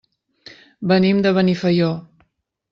[0.93, 1.93] Venim de Benifaió.